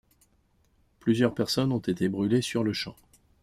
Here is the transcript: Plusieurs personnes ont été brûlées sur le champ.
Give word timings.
Plusieurs 0.99 1.35
personnes 1.35 1.71
ont 1.71 1.77
été 1.77 2.09
brûlées 2.09 2.41
sur 2.41 2.63
le 2.63 2.73
champ. 2.73 2.95